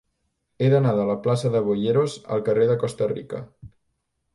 [0.61, 3.49] He d'anar de la plaça de Boyeros al carrer de Costa Rica.